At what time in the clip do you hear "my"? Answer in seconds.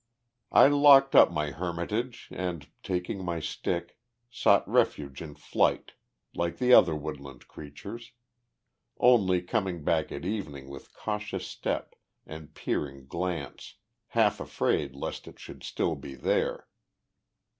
1.31-1.51, 3.23-3.39